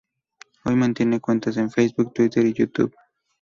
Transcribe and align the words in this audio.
Hoy 0.65 0.75
mantiene 0.75 1.19
cuentas 1.19 1.57
en 1.57 1.69
Facebook, 1.69 2.11
Twitter 2.11 2.43
y 2.43 2.53
YouTube. 2.53 2.91